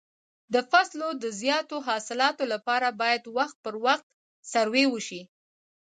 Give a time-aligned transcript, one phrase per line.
[0.53, 4.05] د فصلو د زیاتو حاصلاتو لپاره باید وخت پر وخت
[4.51, 5.21] سروې وشي.